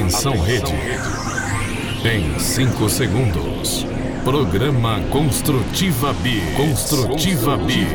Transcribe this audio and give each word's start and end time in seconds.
Atenção 0.00 0.40
rede. 0.40 0.72
Em 2.06 2.38
5 2.38 2.88
segundos. 2.88 3.84
Programa 4.24 4.98
Construtiva 5.10 6.14
B. 6.14 6.40
Construtiva 6.56 7.58
B. 7.58 7.86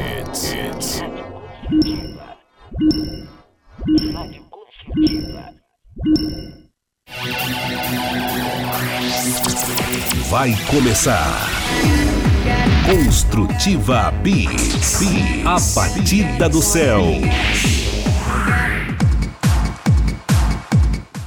Vai 10.29 10.55
começar. 10.68 11.49
Construtiva 12.85 14.11
Beats. 14.21 15.01
A 15.43 15.57
batida 15.74 16.47
do 16.49 16.61
céu. 16.61 17.01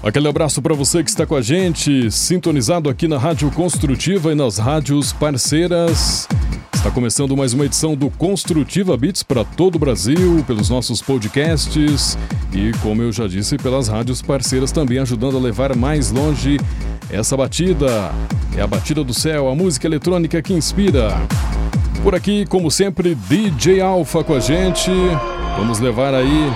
Aquele 0.09 0.27
abraço 0.27 0.63
para 0.63 0.75
você 0.75 1.05
que 1.05 1.11
está 1.11 1.27
com 1.27 1.37
a 1.37 1.43
gente, 1.43 2.11
sintonizado 2.11 2.89
aqui 2.89 3.07
na 3.07 3.19
Rádio 3.19 3.51
Construtiva 3.51 4.33
e 4.33 4.35
nas 4.35 4.57
rádios 4.57 5.13
parceiras. 5.13 6.27
Está 6.73 6.91
começando 6.91 7.37
mais 7.37 7.53
uma 7.53 7.67
edição 7.67 7.95
do 7.95 8.09
Construtiva 8.09 8.97
Beats 8.97 9.23
para 9.23 9.45
todo 9.45 9.75
o 9.75 9.79
Brasil, 9.79 10.43
pelos 10.47 10.71
nossos 10.71 11.03
podcasts 11.03 12.17
e, 12.55 12.73
como 12.81 13.03
eu 13.03 13.13
já 13.13 13.27
disse, 13.27 13.59
pelas 13.59 13.89
rádios 13.89 14.23
parceiras 14.23 14.73
também 14.73 14.99
ajudando 14.99 15.37
a 15.37 15.41
levar 15.41 15.77
mais 15.77 16.11
longe 16.11 16.57
essa 17.11 17.37
batida. 17.37 18.11
É 18.57 18.63
a 18.63 18.67
batida 18.67 19.05
do 19.05 19.13
céu, 19.13 19.47
a 19.47 19.55
música 19.55 19.87
eletrônica 19.87 20.41
que 20.41 20.55
inspira. 20.55 21.11
Por 22.03 22.15
aqui, 22.15 22.47
como 22.47 22.71
sempre, 22.71 23.15
DJ 23.15 23.83
Alpha 23.83 24.25
com 24.25 24.33
a 24.33 24.41
gente. 24.41 24.91
Vamos 25.59 25.81
levar 25.81 26.15
aí 26.15 26.51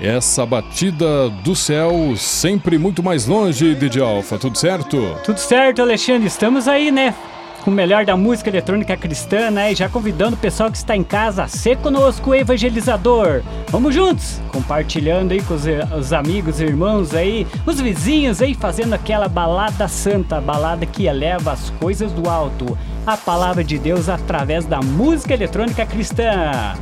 essa 0.00 0.44
batida 0.44 1.28
do 1.28 1.54
céu 1.54 2.14
sempre 2.16 2.78
muito 2.78 3.02
mais 3.02 3.26
longe, 3.26 3.74
DJ 3.74 4.02
Alpha, 4.02 4.38
tudo 4.38 4.58
certo? 4.58 5.16
Tudo 5.24 5.38
certo, 5.38 5.82
Alexandre. 5.82 6.26
Estamos 6.26 6.66
aí, 6.68 6.90
né? 6.90 7.14
Com 7.62 7.70
o 7.70 7.74
melhor 7.74 8.04
da 8.04 8.14
música 8.14 8.50
eletrônica 8.50 8.94
cristã, 8.96 9.50
né? 9.50 9.74
Já 9.74 9.88
convidando 9.88 10.36
o 10.36 10.38
pessoal 10.38 10.70
que 10.70 10.76
está 10.76 10.94
em 10.94 11.02
casa 11.02 11.44
a 11.44 11.48
ser 11.48 11.78
conosco 11.78 12.34
evangelizador. 12.34 13.42
Vamos 13.68 13.94
juntos, 13.94 14.40
compartilhando 14.52 15.32
aí 15.32 15.42
com 15.42 15.54
os, 15.54 15.64
os 15.98 16.12
amigos, 16.12 16.60
irmãos 16.60 17.14
aí, 17.14 17.46
os 17.64 17.80
vizinhos 17.80 18.42
aí, 18.42 18.54
fazendo 18.54 18.92
aquela 18.92 19.28
balada 19.28 19.88
santa, 19.88 20.40
balada 20.40 20.84
que 20.84 21.06
eleva 21.06 21.52
as 21.52 21.70
coisas 21.70 22.12
do 22.12 22.28
alto, 22.28 22.76
a 23.06 23.16
palavra 23.16 23.64
de 23.64 23.78
Deus 23.78 24.10
através 24.10 24.66
da 24.66 24.80
música 24.80 25.32
eletrônica 25.32 25.86
cristã. 25.86 26.74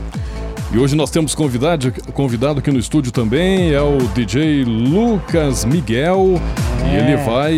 E 0.73 0.79
hoje 0.79 0.97
nós 0.97 1.11
temos 1.11 1.35
convidado, 1.35 1.93
convidado 2.15 2.61
aqui 2.61 2.71
no 2.71 2.79
estúdio 2.79 3.13
também, 3.13 3.73
é 3.73 3.81
o 3.83 3.99
DJ 4.15 4.65
Lucas 4.65 5.67
Miguel. 5.67 6.41
É. 6.83 6.95
E 6.95 6.97
ele 6.97 7.17
vai 7.19 7.55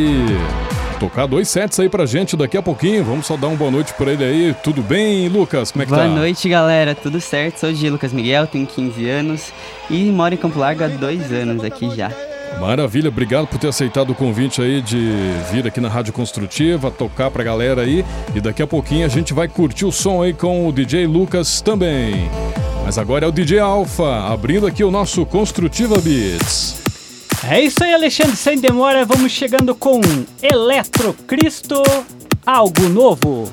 tocar 0.99 1.27
dois 1.27 1.49
sets 1.49 1.79
aí 1.79 1.89
pra 1.89 2.07
gente 2.07 2.37
daqui 2.37 2.57
a 2.57 2.63
pouquinho. 2.63 3.05
Vamos 3.05 3.27
só 3.27 3.37
dar 3.37 3.47
uma 3.47 3.57
boa 3.57 3.71
noite 3.71 3.95
pra 3.95 4.13
ele 4.13 4.25
aí. 4.25 4.57
Tudo 4.65 4.83
bem, 4.83 5.29
Lucas? 5.29 5.71
Como 5.71 5.85
é 5.85 5.87
que 5.87 5.91
boa 5.91 6.03
tá? 6.03 6.09
Boa 6.09 6.19
noite, 6.19 6.49
galera. 6.49 6.93
Tudo 6.93 7.21
certo? 7.21 7.61
Sou 7.61 7.69
o 7.69 7.73
DJ 7.73 7.91
Lucas 7.91 8.13
Miguel, 8.13 8.49
tenho 8.49 8.67
15 8.67 9.09
anos 9.09 9.53
e 9.89 10.07
moro 10.07 10.35
em 10.35 10.37
Campo 10.37 10.59
Largo 10.59 10.83
há 10.83 10.89
dois 10.89 11.31
anos 11.31 11.63
aqui 11.63 11.95
já. 11.95 12.11
Maravilha, 12.61 13.11
obrigado 13.11 13.47
por 13.47 13.59
ter 13.59 13.69
aceitado 13.69 14.11
o 14.11 14.15
convite 14.15 14.61
aí 14.61 14.81
de 14.83 15.13
vir 15.53 15.67
aqui 15.67 15.81
na 15.81 15.89
Rádio 15.89 16.13
Construtiva, 16.13 16.91
tocar 16.91 17.31
pra 17.31 17.45
galera 17.45 17.83
aí. 17.83 18.05
E 18.35 18.41
daqui 18.41 18.61
a 18.63 18.67
pouquinho 18.67 19.07
a 19.07 19.09
gente 19.09 19.33
vai 19.33 19.47
curtir 19.47 19.85
o 19.85 19.93
som 19.93 20.21
aí 20.21 20.33
com 20.33 20.67
o 20.67 20.73
DJ 20.73 21.07
Lucas 21.07 21.61
também. 21.61 22.29
Mas 22.85 22.99
agora 22.99 23.25
é 23.25 23.29
o 23.29 23.33
DJ 23.33 23.61
Alpha, 23.61 24.27
abrindo 24.31 24.67
aqui 24.67 24.85
o 24.85 24.91
nosso 24.91 25.25
Construtiva 25.25 25.97
Beats. 25.97 26.77
É 27.49 27.59
isso 27.59 27.83
aí, 27.83 27.95
Alexandre, 27.95 28.37
sem 28.37 28.59
demora, 28.59 29.07
vamos 29.07 29.33
chegando 29.33 29.75
com 29.75 30.03
Eletro 30.43 31.15
Cristo, 31.27 31.83
algo 32.45 32.87
novo. 32.91 33.51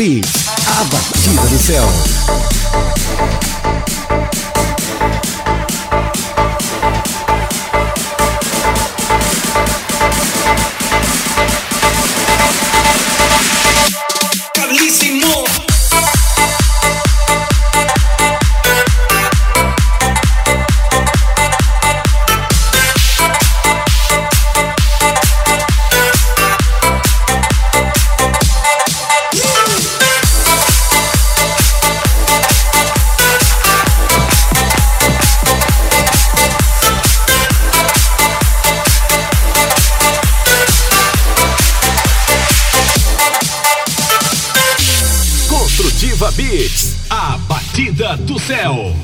Construtiva 0.00 0.29
Beats, 46.70 46.96
a 47.10 47.36
batida 47.48 48.16
do 48.16 48.38
céu. 48.38 48.94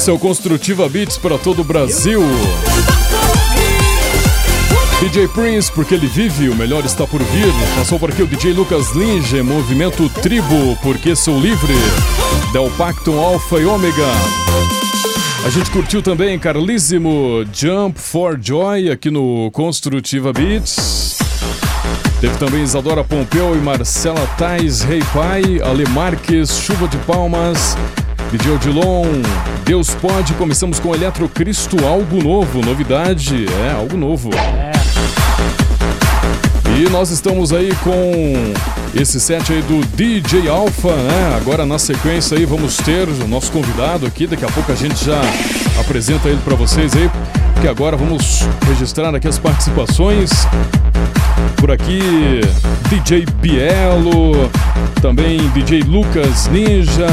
Esse 0.00 0.08
é 0.08 0.14
o 0.14 0.18
Construtiva 0.18 0.88
Beats 0.88 1.18
para 1.18 1.36
todo 1.36 1.60
o 1.60 1.64
Brasil. 1.64 2.22
DJ 4.98 5.28
Prince, 5.28 5.70
porque 5.70 5.92
ele 5.92 6.06
vive, 6.06 6.48
o 6.48 6.56
melhor 6.56 6.86
está 6.86 7.06
por 7.06 7.22
vir. 7.22 7.52
Passou 7.76 7.98
por 7.98 8.08
aqui 8.08 8.22
o 8.22 8.26
DJ 8.26 8.54
Lucas 8.54 8.92
Linge, 8.92 9.42
Movimento 9.42 10.08
Tribo, 10.08 10.74
porque 10.82 11.14
sou 11.14 11.38
livre. 11.38 11.74
Del 12.50 12.70
Pactum 12.78 13.20
Alpha 13.20 13.58
e 13.58 13.66
Ômega. 13.66 14.06
A 15.44 15.50
gente 15.50 15.70
curtiu 15.70 16.00
também 16.00 16.38
Carlíssimo 16.38 17.44
Jump 17.52 18.00
for 18.00 18.40
Joy 18.40 18.90
aqui 18.90 19.10
no 19.10 19.50
Construtiva 19.50 20.32
Beats. 20.32 21.18
Teve 22.22 22.38
também 22.38 22.62
Isadora 22.62 23.04
Pompeu 23.04 23.54
e 23.54 23.58
Marcela 23.58 24.26
Tais, 24.38 24.80
Rei 24.80 25.02
Pai, 25.12 25.42
Ale 25.62 25.86
Marques, 25.90 26.58
Chuva 26.58 26.88
de 26.88 26.96
Palmas, 26.98 27.76
DJ 28.30 28.52
Odilon, 28.52 29.04
Deus 29.64 29.94
Pode. 29.94 30.34
Começamos 30.34 30.78
com 30.78 30.94
Eletro 30.94 31.28
Cristo, 31.28 31.76
algo 31.86 32.22
novo, 32.22 32.60
novidade, 32.60 33.46
é, 33.66 33.72
algo 33.72 33.96
novo. 33.96 34.30
E 36.78 36.88
nós 36.88 37.10
estamos 37.10 37.52
aí 37.52 37.74
com 37.82 38.52
esse 38.94 39.20
set 39.20 39.52
aí 39.52 39.62
do 39.62 39.84
DJ 39.96 40.48
Alpha, 40.48 40.94
né? 40.94 41.36
Agora 41.36 41.66
na 41.66 41.78
sequência 41.78 42.38
aí 42.38 42.44
vamos 42.44 42.76
ter 42.78 43.08
o 43.08 43.28
nosso 43.28 43.52
convidado 43.52 44.06
aqui, 44.06 44.26
daqui 44.26 44.44
a 44.44 44.48
pouco 44.48 44.72
a 44.72 44.74
gente 44.74 45.04
já 45.04 45.20
apresenta 45.78 46.28
ele 46.28 46.40
para 46.44 46.54
vocês 46.54 46.94
aí, 46.96 47.10
porque 47.52 47.68
agora 47.68 47.96
vamos 47.96 48.48
registrar 48.66 49.14
aqui 49.14 49.28
as 49.28 49.38
participações. 49.38 50.30
Por 51.56 51.70
aqui, 51.70 52.40
DJ 52.88 53.26
Bielo, 53.40 54.50
também 55.02 55.38
DJ 55.50 55.82
Lucas 55.82 56.48
Ninja. 56.48 57.06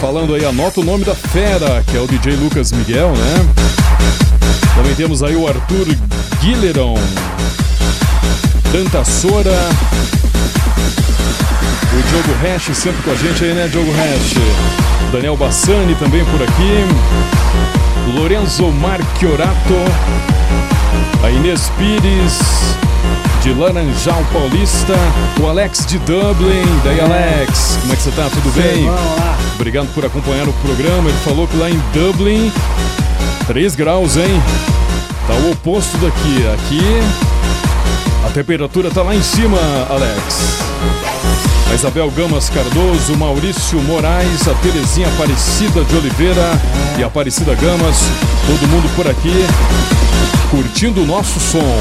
Falando 0.00 0.34
aí, 0.34 0.44
anota 0.44 0.80
o 0.80 0.84
nome 0.84 1.04
da 1.04 1.14
fera, 1.14 1.82
que 1.86 1.96
é 1.96 2.00
o 2.00 2.06
DJ 2.06 2.36
Lucas 2.36 2.72
Miguel, 2.72 3.12
né? 3.12 3.46
Também 4.74 4.94
temos 4.94 5.22
aí 5.22 5.36
o 5.36 5.46
Arthur 5.46 5.86
Guilleron, 6.40 6.98
Tanta 8.72 9.04
Sora, 9.04 9.58
o 11.92 12.02
Diogo 12.08 12.32
Hash 12.42 12.76
sempre 12.76 13.02
com 13.02 13.10
a 13.10 13.14
gente 13.14 13.44
aí, 13.44 13.52
né, 13.54 13.68
Diogo 13.68 13.92
Hash? 13.92 14.34
Daniel 15.12 15.36
Bassani 15.36 15.94
também 15.96 16.24
por 16.24 16.42
aqui. 16.42 16.86
Lorenzo 18.18 18.64
Marchiorato, 18.72 19.74
a 21.22 21.30
Inês 21.30 21.70
Pires, 21.78 22.38
de 23.42 23.52
Laranjal 23.52 24.24
Paulista, 24.32 24.94
o 25.40 25.48
Alex 25.48 25.84
de 25.86 25.98
Dublin. 26.00 26.62
Daí, 26.84 27.00
Alex, 27.00 27.76
como 27.80 27.92
é 27.92 27.96
que 27.96 28.02
você 28.02 28.10
tá? 28.12 28.28
Tudo 28.30 28.50
bem? 28.52 28.86
Obrigado 29.56 29.92
por 29.94 30.04
acompanhar 30.06 30.48
o 30.48 30.52
programa. 30.52 31.08
Ele 31.08 31.18
falou 31.18 31.48
que 31.48 31.56
lá 31.56 31.68
em 31.68 31.80
Dublin, 31.92 32.52
3 33.48 33.74
graus, 33.74 34.16
hein? 34.16 34.42
Tá 35.26 35.34
o 35.34 35.50
oposto 35.50 35.96
daqui. 35.98 36.46
Aqui, 36.54 36.80
a 38.26 38.30
temperatura 38.30 38.90
tá 38.90 39.02
lá 39.02 39.14
em 39.14 39.22
cima, 39.22 39.58
Alex. 39.90 41.11
A 41.72 41.74
Isabel 41.74 42.10
Gamas 42.10 42.50
Cardoso, 42.50 43.16
Maurício 43.16 43.80
Moraes, 43.80 44.46
a 44.46 44.52
Terezinha 44.56 45.08
Aparecida 45.08 45.82
de 45.82 45.96
Oliveira 45.96 46.52
e 46.98 47.02
a 47.02 47.06
Aparecida 47.06 47.54
Gamas, 47.54 48.10
todo 48.46 48.68
mundo 48.68 48.94
por 48.94 49.08
aqui 49.08 49.32
curtindo 50.50 51.02
o 51.02 51.06
nosso 51.06 51.40
som. 51.40 51.80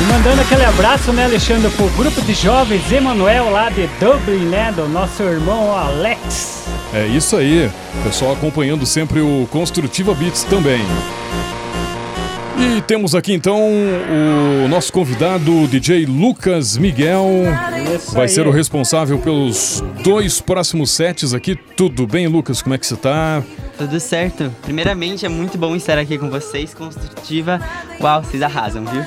E 0.00 0.12
mandando 0.12 0.40
aquele 0.40 0.64
abraço, 0.64 1.12
né, 1.12 1.24
Alexandre, 1.24 1.68
pro 1.70 1.88
grupo 1.88 2.22
de 2.22 2.34
jovens 2.34 2.92
Emanuel 2.92 3.50
lá 3.50 3.68
de 3.68 3.88
Dublin, 3.98 4.46
né, 4.46 4.70
do 4.70 4.88
nosso 4.88 5.24
irmão 5.24 5.76
Alex. 5.76 6.62
É 6.92 7.04
isso 7.04 7.36
aí, 7.36 7.68
pessoal 8.04 8.34
acompanhando 8.34 8.86
sempre 8.86 9.20
o 9.20 9.48
Construtiva 9.50 10.14
Beats 10.14 10.44
também. 10.44 10.86
E 12.56 12.80
temos 12.82 13.14
aqui 13.14 13.32
então 13.32 13.60
o 14.64 14.68
nosso 14.68 14.92
convidado, 14.92 15.66
DJ 15.66 16.06
Lucas 16.06 16.76
Miguel. 16.76 17.26
Vai 18.12 18.28
ser 18.28 18.46
o 18.46 18.50
responsável 18.50 19.18
pelos 19.18 19.82
dois 20.02 20.40
próximos 20.40 20.90
sets 20.90 21.34
aqui. 21.34 21.56
Tudo 21.76 22.06
bem, 22.06 22.26
Lucas? 22.26 22.62
Como 22.62 22.74
é 22.74 22.78
que 22.78 22.86
você 22.86 22.96
tá? 22.96 23.42
Tudo 23.76 23.98
certo. 23.98 24.54
Primeiramente, 24.62 25.26
é 25.26 25.28
muito 25.28 25.58
bom 25.58 25.74
estar 25.74 25.98
aqui 25.98 26.16
com 26.16 26.30
vocês, 26.30 26.72
construtiva. 26.72 27.60
Uau, 28.00 28.22
vocês 28.22 28.42
arrasam, 28.42 28.84
viu? 28.84 29.04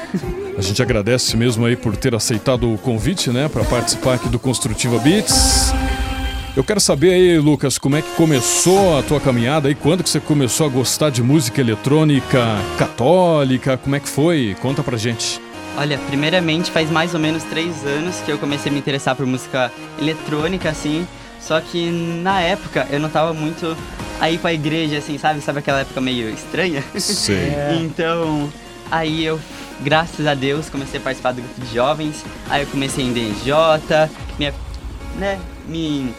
A 0.57 0.61
gente 0.61 0.81
agradece 0.81 1.37
mesmo 1.37 1.65
aí 1.65 1.75
por 1.75 1.95
ter 1.95 2.13
aceitado 2.15 2.73
o 2.73 2.77
convite, 2.77 3.29
né, 3.29 3.47
para 3.47 3.63
participar 3.63 4.15
aqui 4.15 4.27
do 4.27 4.39
Construtiva 4.39 4.97
Beats. 4.99 5.71
Eu 6.57 6.63
quero 6.63 6.79
saber 6.79 7.13
aí, 7.13 7.37
Lucas, 7.37 7.77
como 7.77 7.97
é 7.97 8.01
que 8.01 8.09
começou 8.15 8.97
a 8.97 9.03
tua 9.03 9.19
caminhada 9.19 9.67
aí? 9.67 9.75
Quando 9.75 10.03
que 10.03 10.09
você 10.09 10.19
começou 10.19 10.65
a 10.65 10.69
gostar 10.71 11.11
de 11.11 11.21
música 11.21 11.61
eletrônica 11.61 12.43
católica? 12.79 13.77
Como 13.77 13.95
é 13.95 13.99
que 13.99 14.09
foi? 14.09 14.57
Conta 14.59 14.81
pra 14.81 14.97
gente. 14.97 15.39
Olha, 15.77 15.99
primeiramente 16.07 16.71
faz 16.71 16.89
mais 16.89 17.13
ou 17.13 17.19
menos 17.19 17.43
três 17.43 17.85
anos 17.85 18.15
que 18.21 18.31
eu 18.31 18.39
comecei 18.39 18.71
a 18.71 18.73
me 18.73 18.79
interessar 18.79 19.15
por 19.15 19.23
música 19.27 19.71
eletrônica, 19.99 20.67
assim. 20.67 21.07
Só 21.39 21.61
que 21.61 21.91
na 21.91 22.41
época 22.41 22.87
eu 22.89 22.99
não 22.99 23.09
tava 23.09 23.35
muito 23.35 23.77
aí 24.19 24.39
pra 24.39 24.51
igreja, 24.51 24.97
assim, 24.97 25.19
sabe? 25.19 25.41
Sabe 25.41 25.59
aquela 25.59 25.81
época 25.81 26.01
meio 26.01 26.27
estranha? 26.27 26.83
Sei. 26.97 27.51
Então, 27.85 28.51
aí 28.89 29.23
eu, 29.23 29.39
graças 29.81 30.25
a 30.25 30.33
Deus, 30.33 30.71
comecei 30.71 30.99
a 30.99 31.03
participar 31.03 31.33
do 31.33 31.41
grupo 31.43 31.61
de 31.61 31.71
jovens. 31.71 32.25
Aí 32.49 32.63
eu 32.63 32.67
comecei 32.67 33.05
em 33.05 33.13
DJ, 33.13 33.53
me, 34.39 34.51
né, 35.19 35.39
me 35.67 36.15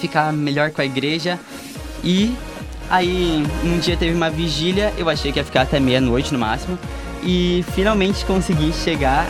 ficar 0.00 0.32
melhor 0.32 0.70
com 0.70 0.80
a 0.80 0.84
igreja. 0.84 1.38
E 2.02 2.34
aí 2.88 3.46
um 3.64 3.78
dia 3.78 3.96
teve 3.96 4.14
uma 4.14 4.30
vigília, 4.30 4.92
eu 4.96 5.08
achei 5.08 5.32
que 5.32 5.38
ia 5.38 5.44
ficar 5.44 5.62
até 5.62 5.78
meia-noite 5.78 6.32
no 6.32 6.38
máximo. 6.38 6.78
E 7.22 7.64
finalmente 7.74 8.24
consegui 8.24 8.72
chegar 8.72 9.26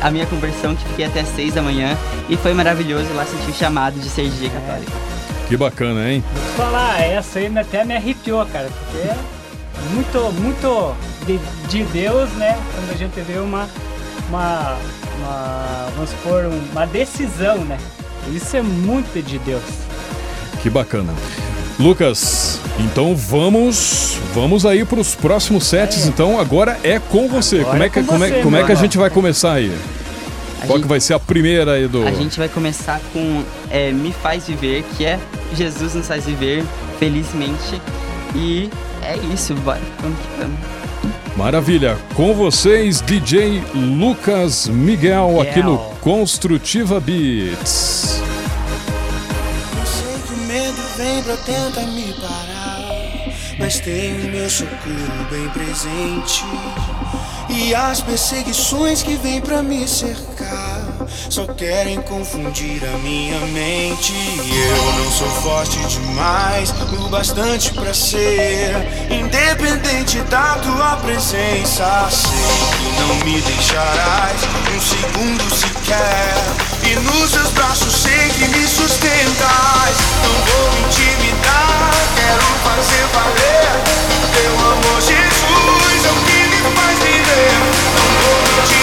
à 0.00 0.10
minha 0.10 0.26
conversão, 0.26 0.74
que 0.74 0.82
fiquei 0.88 1.04
até 1.04 1.24
seis 1.24 1.54
da 1.54 1.62
manhã. 1.62 1.96
E 2.28 2.36
foi 2.36 2.54
maravilhoso 2.54 3.12
lá 3.14 3.24
sentir 3.24 3.50
o 3.50 3.54
chamado 3.54 3.98
de 4.00 4.08
ser 4.08 4.28
DJ 4.28 4.50
católico. 4.50 4.92
Que 5.48 5.56
bacana, 5.56 6.10
hein? 6.10 6.24
Vou 6.32 6.44
te 6.44 6.56
falar, 6.56 7.00
essa 7.00 7.40
aí 7.40 7.58
até 7.58 7.84
me 7.84 7.96
arrepiou, 7.96 8.46
cara, 8.46 8.68
porque 8.68 9.08
é 9.08 9.16
muito, 9.92 10.32
muito 10.40 10.96
de, 11.26 11.38
de 11.68 11.84
Deus, 11.92 12.30
né? 12.34 12.56
Quando 12.74 12.90
a 12.92 12.96
gente 12.96 13.20
vê 13.20 13.38
uma, 13.38 13.68
uma, 14.28 14.78
uma 15.18 15.88
vamos 15.94 16.10
supor, 16.10 16.44
uma 16.72 16.86
decisão, 16.86 17.58
né? 17.64 17.78
Isso 18.32 18.56
é 18.56 18.62
muito 18.62 19.20
de 19.22 19.38
Deus. 19.40 19.62
Que 20.62 20.70
bacana. 20.70 21.12
Lucas, 21.78 22.60
então 22.78 23.16
vamos, 23.16 24.18
vamos 24.34 24.66
aí 24.66 24.84
para 24.84 25.00
os 25.00 25.14
próximos 25.14 25.64
sets. 25.64 26.06
Então 26.06 26.38
agora 26.38 26.78
é 26.84 26.98
com 26.98 27.26
você. 27.28 27.60
Agora 27.60 27.70
como 27.70 27.82
é 27.82 27.86
é 27.86 27.88
que, 27.88 28.00
com 28.00 28.06
como 28.06 28.24
é, 28.24 28.28
você, 28.28 28.42
como 28.42 28.56
é 28.56 28.64
que 28.64 28.72
a 28.72 28.74
gente 28.74 28.98
vai 28.98 29.08
começar 29.10 29.54
aí? 29.54 29.74
A 30.62 30.66
Qual 30.66 30.76
gente- 30.76 30.82
que 30.82 30.88
vai 30.88 31.00
ser 31.00 31.14
a 31.14 31.18
primeira 31.18 31.72
aí 31.72 31.88
do? 31.88 32.06
A 32.06 32.12
gente 32.12 32.38
vai 32.38 32.48
começar 32.48 33.00
com 33.14 33.42
é, 33.70 33.90
Me 33.92 34.12
Faz 34.12 34.46
Viver, 34.46 34.84
que 34.96 35.06
é 35.06 35.18
Jesus 35.56 35.94
nos 35.94 36.06
faz 36.06 36.26
viver 36.26 36.62
felizmente. 36.98 37.80
E 38.34 38.68
é 39.02 39.16
isso, 39.32 39.54
bora, 39.54 39.80
vamos 40.02 40.18
que 40.18 40.26
vamos. 40.38 40.58
Maravilha. 41.34 41.96
Com 42.14 42.34
vocês, 42.34 43.00
DJ 43.00 43.62
Lucas 43.74 44.66
Miguel 44.68 45.40
aqui 45.40 45.62
no 45.62 45.72
Miguel. 45.72 45.96
Construtiva 46.02 47.00
Beats. 47.00 48.20
Pra 51.00 51.36
tentar 51.38 51.86
me 51.86 52.12
parar, 52.12 52.82
mas 53.58 53.80
tenho 53.80 54.30
meu 54.30 54.50
socorro 54.50 55.24
bem 55.30 55.48
presente. 55.48 56.44
E 57.48 57.74
as 57.74 58.02
perseguições 58.02 59.02
que 59.02 59.16
vêm 59.16 59.40
pra 59.40 59.62
me 59.62 59.88
cercar 59.88 60.69
só 61.28 61.46
querem 61.46 62.00
confundir 62.02 62.82
a 62.84 62.98
minha 62.98 63.38
mente. 63.46 64.12
Eu 64.12 64.92
não 65.04 65.10
sou 65.10 65.28
forte 65.42 65.78
demais, 65.86 66.70
o 66.70 67.08
bastante 67.08 67.72
pra 67.72 67.92
ser 67.92 68.74
independente 69.10 70.20
da 70.22 70.56
tua 70.56 70.96
presença. 70.96 72.08
Sei 72.10 72.30
que 72.78 73.00
não 73.00 73.14
me 73.24 73.40
deixarás 73.40 74.40
um 74.74 74.80
segundo 74.80 75.54
sequer. 75.54 76.70
E 76.82 76.94
nos 77.00 77.30
seus 77.30 77.50
braços 77.50 77.92
sei 77.92 78.28
que 78.30 78.48
me 78.48 78.66
sustentas. 78.66 79.94
Não 80.22 80.32
vou 80.46 80.72
me 80.72 80.80
intimidar, 80.88 81.92
quero 82.16 82.42
fazer 82.64 83.04
valer. 83.12 84.00
Teu 84.32 84.52
amor, 84.58 85.00
Jesus, 85.00 86.04
é 86.04 86.10
o 86.10 86.14
que 86.24 86.40
me 86.48 86.60
faz 86.76 86.98
viver. 86.98 87.52
Não 87.96 88.08
vou 88.22 88.36
me 88.42 88.50
intimidar, 88.62 88.79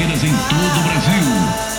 parceiras 0.00 0.24
em 0.24 0.32
todo 0.48 0.80
o 0.80 0.82
Brasil. 0.82 1.69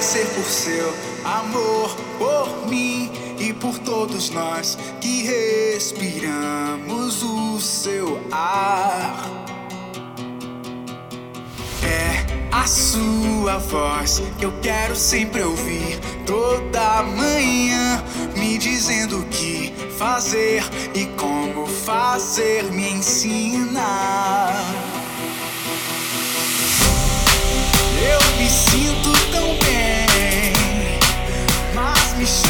agradecer 0.00 0.26
por 0.34 0.44
seu 0.44 0.94
amor 1.26 1.94
por 2.18 2.66
mim 2.70 3.12
e 3.38 3.52
por 3.52 3.78
todos 3.80 4.30
nós 4.30 4.78
que 4.98 5.24
respiramos 5.24 7.22
o 7.22 7.60
seu 7.60 8.18
ar. 8.32 9.28
É 11.82 12.24
a 12.50 12.66
sua 12.66 13.58
voz 13.58 14.22
que 14.38 14.46
eu 14.46 14.52
quero 14.62 14.96
sempre 14.96 15.42
ouvir 15.42 16.00
toda 16.24 17.02
manhã, 17.02 18.02
me 18.34 18.56
dizendo 18.56 19.18
o 19.18 19.26
que 19.26 19.74
fazer 19.98 20.64
e 20.94 21.04
como 21.18 21.66
fazer, 21.66 22.64
me 22.72 22.88
ensinar. 22.88 24.64
Eu 28.02 28.18
me 28.38 28.48
sinto 28.48 29.12
tão 29.30 29.58
bem. 29.58 29.89
you 32.20 32.26
sure? 32.26 32.49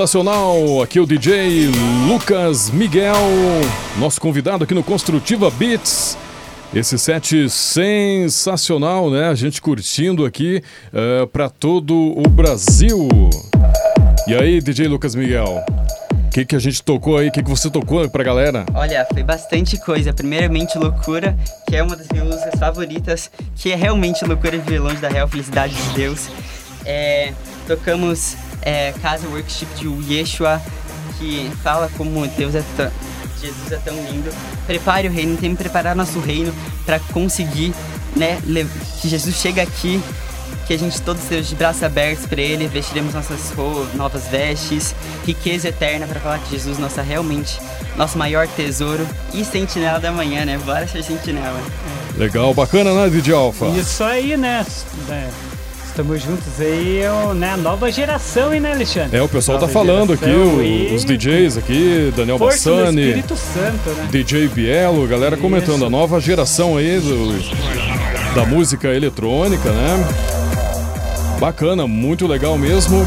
Sensacional! 0.00 0.80
Aqui 0.80 0.98
é 0.98 1.02
o 1.02 1.06
DJ 1.06 1.66
Lucas 2.08 2.70
Miguel, 2.70 3.14
nosso 3.98 4.18
convidado 4.18 4.64
aqui 4.64 4.72
no 4.72 4.82
Construtiva 4.82 5.50
Beats. 5.50 6.16
Esse 6.74 6.98
set 6.98 7.50
sensacional, 7.50 9.10
né? 9.10 9.28
A 9.28 9.34
gente 9.34 9.60
curtindo 9.60 10.24
aqui 10.24 10.62
eh, 10.94 11.28
para 11.30 11.50
todo 11.50 11.94
o 12.16 12.26
Brasil. 12.30 13.08
E 14.26 14.34
aí, 14.34 14.62
DJ 14.62 14.88
Lucas 14.88 15.14
Miguel? 15.14 15.62
O 16.12 16.30
que, 16.30 16.46
que 16.46 16.56
a 16.56 16.60
gente 16.60 16.82
tocou 16.82 17.18
aí? 17.18 17.28
O 17.28 17.32
que, 17.32 17.42
que 17.42 17.50
você 17.50 17.68
tocou 17.68 18.08
pra 18.08 18.24
galera? 18.24 18.64
Olha, 18.72 19.06
foi 19.12 19.22
bastante 19.22 19.76
coisa. 19.76 20.14
Primeiramente, 20.14 20.78
Loucura, 20.78 21.36
que 21.68 21.76
é 21.76 21.82
uma 21.82 21.94
das 21.94 22.08
minhas 22.08 22.26
músicas 22.26 22.58
favoritas, 22.58 23.30
que 23.54 23.70
é 23.70 23.76
realmente 23.76 24.24
Loucura 24.24 24.56
e 24.56 24.78
Longe 24.78 24.96
da 24.96 25.10
Real 25.10 25.28
Felicidade 25.28 25.74
de 25.74 25.90
Deus. 25.90 26.28
É, 26.86 27.34
tocamos 27.66 28.34
é, 28.62 28.92
Casa 29.02 29.26
Workshop 29.28 29.72
de 29.74 30.14
Yeshua, 30.14 30.60
que 31.18 31.50
fala 31.62 31.90
como 31.96 32.26
Deus 32.28 32.54
é 32.54 32.62
tão, 32.76 32.90
Jesus 33.40 33.72
é 33.72 33.76
tão 33.76 33.94
lindo. 33.94 34.30
Prepare 34.66 35.08
o 35.08 35.10
reino, 35.10 35.36
tem 35.36 35.50
que 35.50 35.62
preparar 35.62 35.94
nosso 35.96 36.18
reino 36.20 36.52
para 36.86 36.98
conseguir, 37.12 37.74
né, 38.16 38.38
que 39.00 39.08
Jesus 39.08 39.36
chega 39.36 39.62
aqui 39.62 40.00
que 40.66 40.74
a 40.74 40.78
gente 40.78 41.00
todos 41.02 41.22
estejamos 41.22 41.48
de 41.48 41.54
braços 41.56 41.82
abertos 41.82 42.26
para 42.26 42.40
Ele, 42.40 42.68
vestiremos 42.68 43.12
nossas 43.12 43.50
ro- 43.56 43.88
novas 43.94 44.28
vestes, 44.28 44.94
riqueza 45.26 45.68
eterna 45.68 46.06
para 46.06 46.20
falar 46.20 46.38
que 46.38 46.50
Jesus 46.52 46.78
nossa 46.78 47.02
realmente 47.02 47.58
nosso 47.96 48.16
maior 48.16 48.46
tesouro 48.46 49.04
e 49.34 49.44
sentinela 49.44 49.98
da 49.98 50.12
manhã, 50.12 50.44
né? 50.44 50.58
Bora 50.64 50.86
ser 50.86 51.02
sentinela. 51.02 51.60
Legal, 52.16 52.54
bacana, 52.54 52.94
né, 52.94 53.10
DJ 53.10 53.34
Alfa? 53.34 53.66
Isso 53.66 54.04
aí, 54.04 54.36
né? 54.36 54.64
né? 55.08 55.28
Estamos 56.00 56.22
juntos 56.22 56.58
aí, 56.58 57.02
ó, 57.06 57.34
né? 57.34 57.56
Nova 57.56 57.92
geração, 57.92 58.54
hein, 58.54 58.60
né, 58.60 58.72
Alexandre? 58.72 59.18
É, 59.18 59.20
o 59.20 59.28
pessoal 59.28 59.58
tá 59.58 59.66
Nova 59.66 59.72
falando 59.78 60.14
aqui, 60.14 60.30
e 60.30 60.94
os 60.94 61.04
DJs 61.04 61.58
aqui, 61.58 62.10
Daniel 62.16 62.38
Força 62.38 62.70
Bassani, 62.70 63.02
Espírito 63.02 63.36
Santo, 63.36 63.90
né? 63.90 64.08
DJ 64.10 64.48
Bielo, 64.48 65.06
galera 65.06 65.36
comentando 65.36 65.76
Isso. 65.76 65.84
a 65.84 65.90
nova 65.90 66.18
geração 66.18 66.78
aí 66.78 66.98
do- 66.98 68.34
da 68.34 68.46
música 68.46 68.88
eletrônica, 68.88 69.70
né? 69.70 70.08
Bacana, 71.38 71.86
muito 71.86 72.26
legal 72.26 72.56
mesmo. 72.56 73.06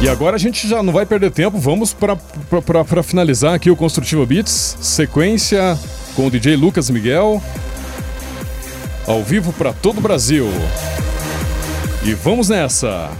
E 0.00 0.08
agora 0.08 0.34
a 0.34 0.40
gente 0.40 0.66
já 0.68 0.82
não 0.82 0.92
vai 0.92 1.06
perder 1.06 1.30
tempo, 1.30 1.58
vamos 1.58 1.94
para 1.94 3.04
finalizar 3.04 3.54
aqui 3.54 3.70
o 3.70 3.76
Construtiva 3.76 4.26
Beats, 4.26 4.78
sequência 4.80 5.78
com 6.16 6.26
o 6.26 6.30
DJ 6.30 6.56
Lucas 6.56 6.90
Miguel, 6.90 7.40
ao 9.06 9.22
vivo 9.22 9.52
para 9.52 9.72
todo 9.72 9.98
o 9.98 10.00
Brasil. 10.00 10.48
E 12.06 12.14
vamos 12.14 12.48
nessa! 12.48 13.10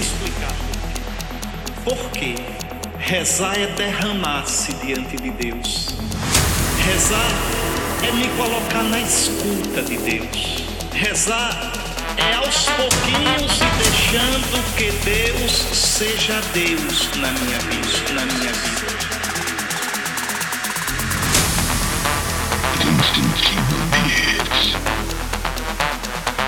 Explicar. 0.00 0.54
Por 1.84 2.10
quê? 2.12 2.34
Rezar 2.98 3.58
é 3.58 3.66
derramar-se 3.66 4.72
diante 4.74 5.18
de 5.18 5.30
Deus. 5.32 5.88
Rezar 6.82 7.30
é 8.02 8.10
me 8.12 8.26
colocar 8.38 8.84
na 8.84 9.00
escuta 9.00 9.82
de 9.82 9.98
Deus. 9.98 10.64
Rezar 10.94 11.72
é 12.16 12.34
aos 12.36 12.64
pouquinhos 12.70 13.60
e 13.60 13.82
deixando 13.82 14.76
que 14.76 14.90
Deus 15.04 15.52
seja 15.76 16.40
Deus 16.54 17.10
na 17.16 17.32
minha 17.32 17.58
vida, 17.58 18.12
na 18.14 18.24
minha 18.24 18.52
vida. 18.52 18.81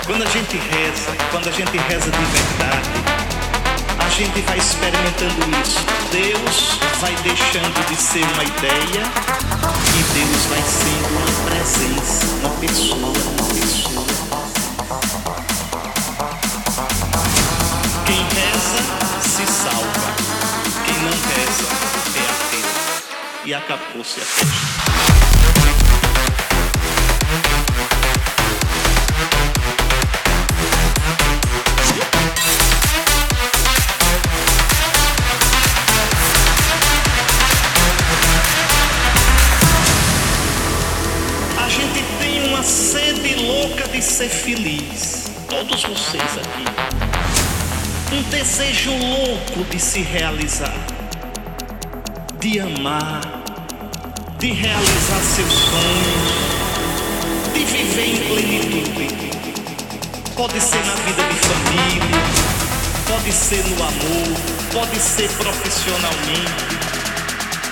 Quando 0.06 0.22
a 0.22 0.26
gente 0.26 0.58
reza, 0.58 1.16
quando 1.30 1.48
a 1.48 1.50
gente 1.50 1.78
reza 1.78 2.10
de 2.10 2.24
verdade, 2.26 2.90
a 3.98 4.08
gente 4.10 4.42
vai 4.42 4.58
experimentando 4.58 5.40
isso. 5.62 5.80
Deus 6.12 6.78
vai 7.00 7.14
deixando 7.22 7.86
de 7.88 7.96
ser 7.96 8.22
uma 8.34 8.44
ideia 8.44 9.02
e 9.02 10.02
Deus 10.12 10.44
vai 10.50 10.62
sendo 10.62 11.08
uma 11.08 11.24
presença, 11.48 12.26
uma 12.42 12.50
pessoa, 12.60 12.98
uma 12.98 13.48
pessoa. 13.54 14.04
Quem 18.04 18.22
reza 18.24 18.82
se 19.22 19.46
salva. 19.46 20.14
Quem 20.84 20.98
não 20.98 21.12
reza 21.12 21.64
é 22.14 22.24
ateu. 22.30 22.68
E 23.46 23.54
acabou-se 23.54 24.20
a 24.20 24.24
festa. 24.24 25.23
Gente 41.74 42.04
tem 42.20 42.48
uma 42.48 42.62
sede 42.62 43.34
louca 43.34 43.88
de 43.88 44.00
ser 44.00 44.28
feliz. 44.28 45.24
Todos 45.48 45.82
vocês 45.82 46.22
aqui. 46.22 46.64
Um 48.14 48.22
desejo 48.30 48.92
louco 48.92 49.64
de 49.70 49.80
se 49.80 50.00
realizar. 50.02 50.76
De 52.38 52.60
amar. 52.60 53.20
De 54.38 54.52
realizar 54.52 55.20
seus 55.20 55.52
sonhos. 55.52 56.32
De 57.52 57.64
viver 57.64 58.08
em 58.08 58.16
plenitude. 58.28 59.30
Pode 60.36 60.60
ser 60.60 60.84
na 60.84 60.94
vida 60.94 61.22
de 61.24 61.34
família. 61.40 62.22
Pode 63.08 63.32
ser 63.32 63.64
no 63.64 63.82
amor. 63.82 64.38
Pode 64.72 65.00
ser 65.00 65.28
profissionalmente. 65.30 66.78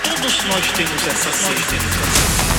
Todos 0.03 0.43
nós 0.45 0.71
temos 0.75 1.07
essa 1.07 1.31
sede. 1.31 2.52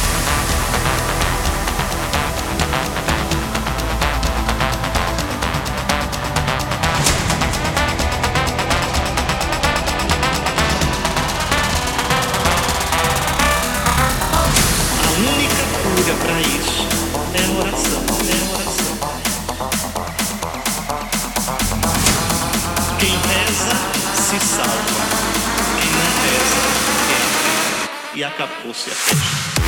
Acabou-se 28.24 28.90
a 28.90 28.94
festa. 28.94 29.63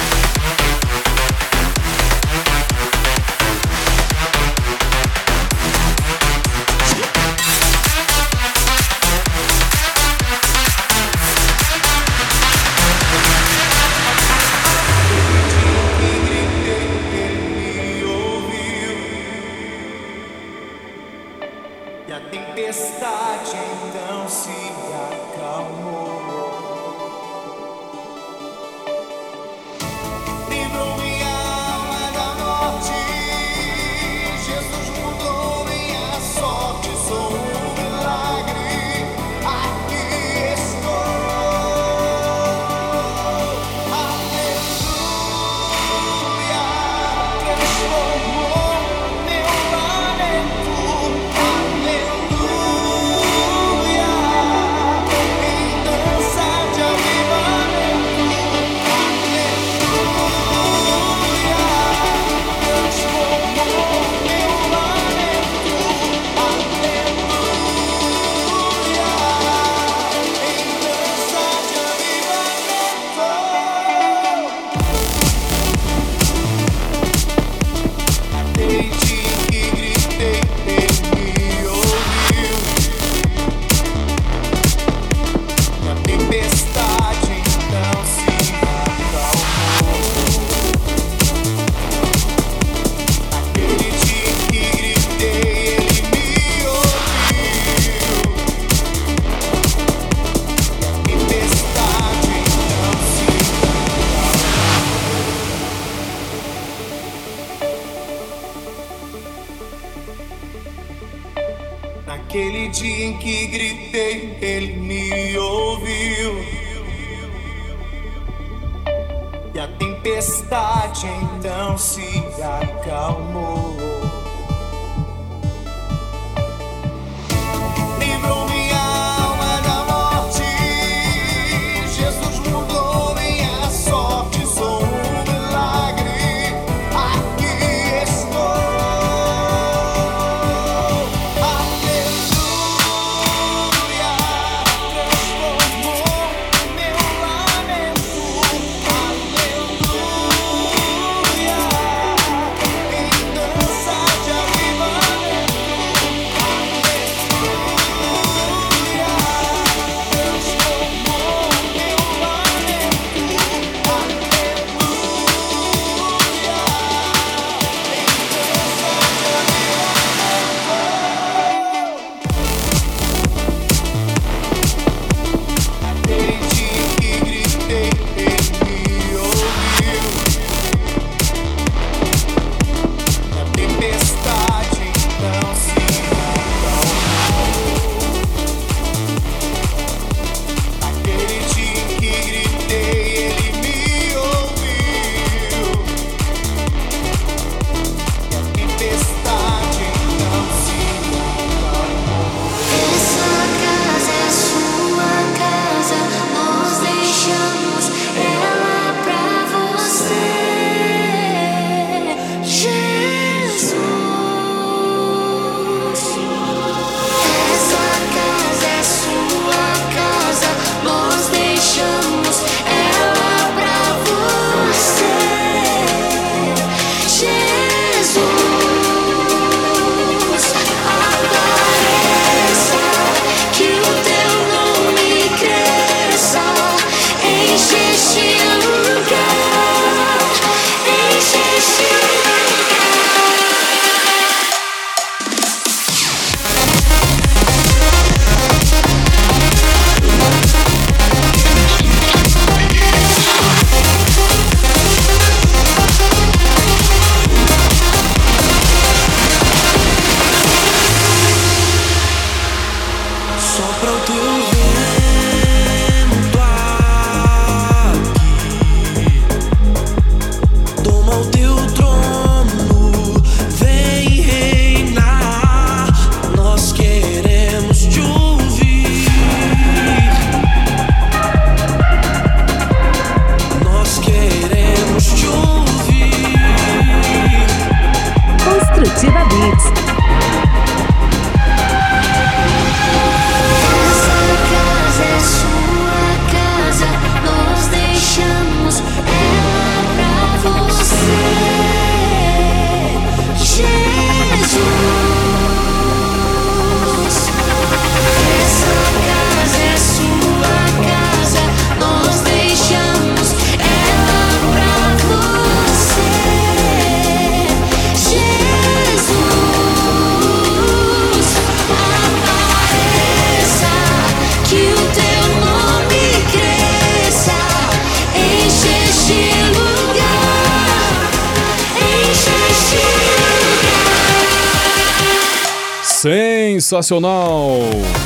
Sensacional! 336.66 337.60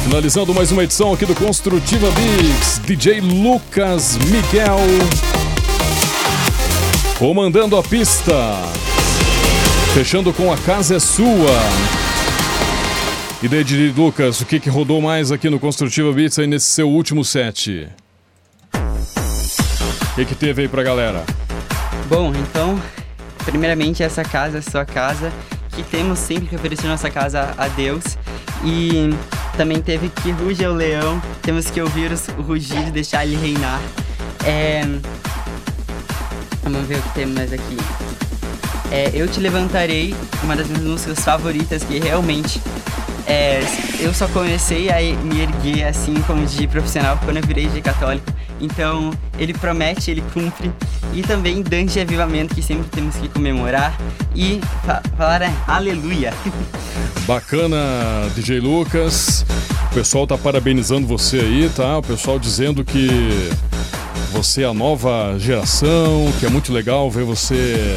Finalizando 0.04 0.52
mais 0.52 0.70
uma 0.70 0.84
edição 0.84 1.14
aqui 1.14 1.24
do 1.24 1.34
Construtiva 1.34 2.08
Beats, 2.10 2.78
DJ 2.80 3.18
Lucas 3.18 4.18
Miguel 4.18 4.76
comandando 7.18 7.74
a 7.78 7.82
pista. 7.82 8.34
Fechando 9.94 10.30
com 10.34 10.52
a 10.52 10.58
casa 10.58 10.96
é 10.96 11.00
sua. 11.00 11.58
E 13.42 13.48
DJ 13.48 13.94
Lucas, 13.96 14.42
o 14.42 14.44
que, 14.44 14.60
que 14.60 14.68
rodou 14.68 15.00
mais 15.00 15.32
aqui 15.32 15.48
no 15.48 15.58
Construtiva 15.58 16.12
Beats 16.12 16.38
aí 16.38 16.46
nesse 16.46 16.66
seu 16.66 16.90
último 16.90 17.24
set? 17.24 17.88
O 18.74 20.14
que, 20.16 20.26
que 20.26 20.34
teve 20.34 20.60
aí 20.60 20.68
pra 20.68 20.82
galera? 20.82 21.24
Bom, 22.10 22.30
então, 22.34 22.78
primeiramente 23.46 24.02
essa 24.02 24.22
casa 24.22 24.58
é 24.58 24.60
sua 24.60 24.84
casa, 24.84 25.32
que 25.70 25.82
temos 25.82 26.18
sempre 26.18 26.48
que 26.48 26.56
oferecer 26.56 26.88
nossa 26.88 27.10
casa 27.10 27.54
a 27.56 27.66
Deus. 27.68 28.18
E 28.64 29.10
também 29.56 29.80
teve 29.80 30.08
que 30.08 30.30
ruge 30.30 30.64
o 30.66 30.74
leão, 30.74 31.20
temos 31.42 31.70
que 31.70 31.80
ouvir 31.80 32.10
o 32.36 32.42
rugido 32.42 32.88
e 32.88 32.90
deixar 32.90 33.24
ele 33.24 33.36
reinar. 33.36 33.80
É, 34.44 34.82
Vamos 36.62 36.86
ver 36.86 36.98
o 36.98 37.02
que 37.02 37.14
temos 37.14 37.34
mais 37.34 37.52
aqui. 37.52 37.76
É, 38.92 39.10
eu 39.14 39.26
te 39.26 39.40
levantarei, 39.40 40.14
uma 40.42 40.54
das 40.54 40.68
minhas 40.68 40.84
músicas 40.84 41.20
favoritas 41.20 41.82
que 41.82 41.98
realmente 41.98 42.60
é, 43.26 43.60
eu 43.98 44.12
só 44.12 44.28
comecei 44.28 44.90
a 44.90 45.00
me 45.24 45.40
erguer 45.40 45.84
assim 45.84 46.14
como 46.22 46.44
DJ 46.44 46.68
profissional 46.68 47.18
quando 47.24 47.38
eu 47.38 47.42
virei 47.42 47.66
DJ 47.66 47.82
católico. 47.82 48.26
Então 48.60 49.10
ele 49.38 49.54
promete, 49.54 50.10
ele 50.10 50.22
cumpre. 50.34 50.70
E 51.14 51.22
também 51.22 51.62
Dança 51.62 51.92
de 51.94 52.00
Avivamento, 52.00 52.54
que 52.54 52.62
sempre 52.62 52.88
temos 52.90 53.16
que 53.16 53.28
comemorar 53.28 53.96
e 54.34 54.60
fa- 54.84 55.02
falar 55.16 55.42
é, 55.42 55.52
aleluia. 55.66 56.32
Bacana, 57.26 57.76
DJ 58.34 58.60
Lucas. 58.60 59.44
O 59.90 59.94
pessoal 59.94 60.26
tá 60.26 60.38
parabenizando 60.38 61.06
você 61.06 61.38
aí, 61.38 61.70
tá? 61.74 61.98
O 61.98 62.02
pessoal 62.02 62.38
dizendo 62.38 62.84
que 62.84 63.08
você 64.32 64.62
é 64.62 64.66
a 64.66 64.74
nova 64.74 65.36
geração, 65.38 66.32
que 66.38 66.46
é 66.46 66.48
muito 66.48 66.72
legal 66.72 67.10
ver 67.10 67.24
você 67.24 67.96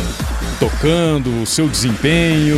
tocando, 0.59 1.41
o 1.43 1.45
seu 1.45 1.67
desempenho. 1.67 2.57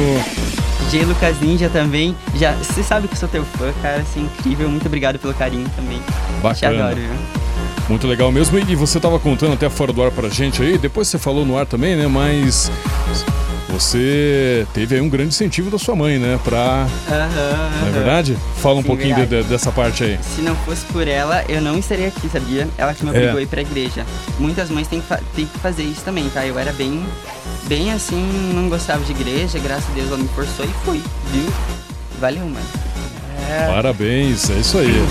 DJ 0.86 1.04
Lucas 1.06 1.40
Ninja 1.42 1.70
também. 1.70 2.16
Já, 2.36 2.54
você 2.54 2.84
sabe 2.84 3.08
que 3.08 3.14
eu 3.16 3.20
sou 3.20 3.28
teu 3.30 3.44
fã, 3.44 3.74
cara, 3.82 4.02
assim, 4.02 4.22
incrível. 4.22 4.70
Muito 4.70 4.86
obrigado 4.86 5.20
pelo 5.20 5.34
carinho 5.34 5.70
também. 5.76 6.00
Te 6.00 6.42
Bacana. 6.42 6.86
adoro, 6.86 7.02
viu? 7.02 7.45
Muito 7.88 8.08
legal 8.08 8.32
mesmo. 8.32 8.58
E 8.58 8.76
você 8.76 8.98
estava 8.98 9.20
contando 9.20 9.54
até 9.54 9.70
fora 9.70 9.94
do 9.94 10.02
ar 10.04 10.12
pra 10.12 10.28
gente 10.30 10.62
aí, 10.62 10.78
depois 10.78 11.08
você 11.08 11.18
falou 11.20 11.46
no 11.46 11.58
ar 11.58 11.66
também, 11.66 11.96
né? 11.96 12.08
Mas 12.08 12.72
você 13.70 14.66
teve 14.74 14.96
aí 14.96 15.02
um 15.02 15.10
grande 15.10 15.30
incentivo 15.30 15.70
da 15.70 15.78
sua 15.78 15.96
mãe, 15.96 16.18
né? 16.18 16.40
Pra. 16.44 16.88
Não 17.82 17.88
é 17.88 17.92
verdade? 17.92 18.38
Fala 18.62 18.76
um 18.80 18.82
Sim, 18.82 18.88
pouquinho 18.88 19.16
de- 19.16 19.26
de- 19.26 19.44
dessa 19.44 19.72
parte 19.72 20.04
aí. 20.04 20.20
Se 20.36 20.42
não 20.42 20.56
fosse 20.58 20.84
por 20.86 21.08
ela, 21.08 21.44
eu 21.48 21.62
não 21.62 21.78
estaria 21.78 22.08
aqui, 22.08 22.28
sabia? 22.30 22.68
Ela 22.78 22.94
que 22.94 23.04
me 23.06 23.12
É. 23.12 23.14
obrigou 23.14 23.38
a 23.38 23.42
ir 23.44 23.48
pra 23.48 23.62
igreja. 23.62 24.06
Muitas 24.40 24.70
mães 24.70 24.88
têm 24.88 25.02
que, 25.02 25.08
têm 25.36 25.46
que 25.46 25.60
fazer 25.60 25.84
isso 25.84 26.02
também, 26.04 26.28
tá? 26.30 26.46
Eu 26.46 26.58
era 26.58 26.72
bem, 26.74 27.06
bem 27.68 27.92
assim, 27.92 28.52
não 28.56 28.68
gostava 28.70 29.04
de 29.04 29.12
igreja, 29.12 29.60
graças 29.60 29.90
a 29.90 29.94
Deus 29.94 30.08
ela 30.08 30.18
me 30.18 30.28
forçou 30.30 30.66
e 30.66 30.70
fui, 30.86 31.04
viu? 31.32 31.54
Valeu, 32.20 32.46
mãe. 32.48 32.64
Parabéns, 33.68 34.50
é 34.50 34.54
isso 34.54 34.78
aí. 34.80 35.06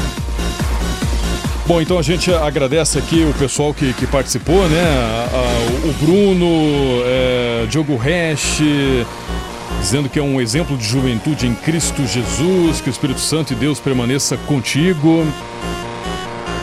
Bom, 1.67 1.81
então 1.81 1.99
a 1.99 2.03
gente 2.03 2.31
agradece 2.33 2.99
aqui 2.99 3.25
o 3.25 3.33
pessoal 3.39 3.73
que, 3.73 3.95
que 3.95 4.07
participou, 4.07 4.69
né? 4.69 4.83
A- 4.83 5.29
a- 5.35 5.89
o 5.89 5.93
Bruno, 5.95 7.03
é, 7.07 7.67
Diogo 7.71 7.97
Resch, 7.97 8.61
dizendo 9.81 10.11
que 10.11 10.19
é 10.19 10.23
um 10.23 10.41
exemplo 10.43 10.77
de 10.77 10.85
juventude 10.85 11.47
em 11.47 11.55
Cristo 11.55 12.07
Jesus, 12.07 12.83
que 12.83 12.91
o 12.91 12.93
Espírito 12.93 13.21
Santo 13.21 13.55
e 13.55 13.57
Deus 13.57 13.81
permaneça 13.81 14.37
contigo. 14.37 15.27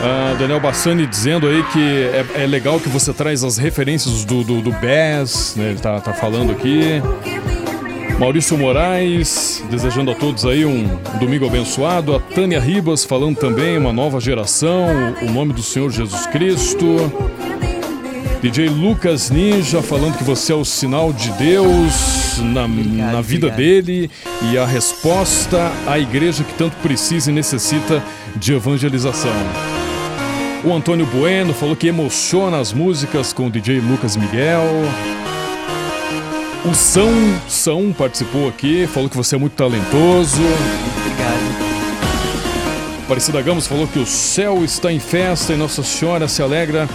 Ah, 0.04 0.36
Daniel 0.38 0.60
Bassani 0.60 1.04
dizendo 1.06 1.48
aí 1.48 1.62
que 1.72 1.80
é, 1.80 2.42
é 2.42 2.46
legal 2.46 2.78
que 2.78 2.88
você 2.88 3.12
traz 3.12 3.42
as 3.42 3.56
referências 3.56 4.24
do, 4.24 4.42
do, 4.44 4.60
do 4.60 4.70
né? 5.56 5.70
Ele 5.70 5.78
tá, 5.80 6.00
tá 6.00 6.12
falando 6.12 6.52
aqui. 6.52 7.02
Maurício 8.22 8.56
Moraes, 8.56 9.64
desejando 9.68 10.12
a 10.12 10.14
todos 10.14 10.46
aí 10.46 10.64
um 10.64 10.86
domingo 11.18 11.44
abençoado. 11.44 12.14
A 12.14 12.20
Tânia 12.20 12.60
Ribas 12.60 13.04
falando 13.04 13.36
também, 13.36 13.76
uma 13.76 13.92
nova 13.92 14.20
geração, 14.20 14.86
o 15.22 15.28
nome 15.32 15.52
do 15.52 15.60
Senhor 15.60 15.90
Jesus 15.90 16.24
Cristo. 16.26 16.86
DJ 18.40 18.68
Lucas 18.68 19.28
Ninja 19.28 19.82
falando 19.82 20.16
que 20.16 20.22
você 20.22 20.52
é 20.52 20.54
o 20.54 20.64
sinal 20.64 21.12
de 21.12 21.32
Deus 21.32 22.38
na, 22.38 22.68
na 22.68 23.20
vida 23.20 23.48
obrigado. 23.48 23.56
dele 23.56 24.08
e 24.52 24.56
a 24.56 24.64
resposta 24.64 25.72
à 25.84 25.98
igreja 25.98 26.44
que 26.44 26.54
tanto 26.54 26.76
precisa 26.76 27.28
e 27.28 27.34
necessita 27.34 28.00
de 28.36 28.54
evangelização. 28.54 29.34
O 30.64 30.72
Antônio 30.72 31.06
Bueno 31.06 31.52
falou 31.52 31.74
que 31.74 31.88
emociona 31.88 32.60
as 32.60 32.72
músicas 32.72 33.32
com 33.32 33.48
o 33.48 33.50
DJ 33.50 33.80
Lucas 33.80 34.16
Miguel. 34.16 34.62
O 36.64 36.74
São 36.74 37.10
São 37.48 37.92
participou 37.92 38.48
aqui, 38.48 38.86
falou 38.86 39.08
que 39.08 39.16
você 39.16 39.34
é 39.34 39.38
muito 39.38 39.54
talentoso. 39.54 40.40
Obrigado. 41.00 41.62
Aparecida 43.04 43.42
Gamos 43.42 43.66
falou 43.66 43.88
que 43.88 43.98
o 43.98 44.06
céu 44.06 44.64
está 44.64 44.92
em 44.92 45.00
festa 45.00 45.52
e 45.52 45.56
Nossa 45.56 45.82
Senhora 45.82 46.28
se 46.28 46.40
alegra 46.40 46.88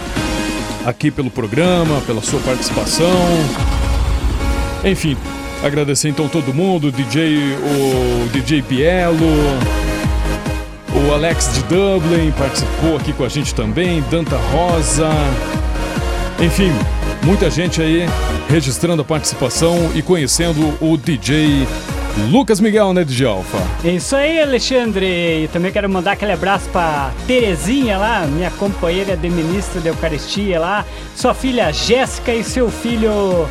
aqui 0.86 1.10
pelo 1.10 1.30
programa, 1.30 2.00
pela 2.06 2.22
sua 2.22 2.40
participação. 2.40 3.06
Enfim, 4.82 5.18
agradecer 5.62 6.08
então 6.08 6.28
todo 6.28 6.54
mundo, 6.54 6.90
DJ, 6.90 7.36
o 7.36 8.28
DJ 8.32 8.62
Bielo, 8.62 9.18
o 11.06 11.12
Alex 11.12 11.52
de 11.52 11.62
Dublin 11.64 12.32
participou 12.32 12.96
aqui 12.96 13.12
com 13.12 13.24
a 13.24 13.28
gente 13.28 13.54
também, 13.54 14.02
Danta 14.10 14.38
Rosa. 14.38 15.10
Enfim, 16.40 16.72
muita 17.22 17.50
gente 17.50 17.80
aí 17.82 18.06
registrando 18.48 19.02
a 19.02 19.04
participação 19.04 19.90
e 19.94 20.02
conhecendo 20.02 20.74
o 20.80 20.96
DJ 20.96 21.66
Lucas 22.30 22.60
Miguel, 22.60 22.92
né, 22.92 23.04
DJ 23.04 23.26
Alfa? 23.26 23.58
É 23.84 23.90
isso 23.90 24.16
aí, 24.16 24.40
Alexandre. 24.40 25.44
E 25.44 25.48
também 25.52 25.70
quero 25.70 25.88
mandar 25.88 26.12
aquele 26.12 26.32
abraço 26.32 26.68
pra 26.70 27.12
Terezinha 27.26 27.96
lá, 27.96 28.26
minha 28.26 28.50
companheira 28.50 29.16
de 29.16 29.30
ministro 29.30 29.80
da 29.80 29.90
Eucaristia 29.90 30.58
lá, 30.58 30.84
sua 31.14 31.32
filha 31.32 31.72
Jéssica 31.72 32.34
e 32.34 32.42
seu 32.42 32.70
filho 32.70 33.48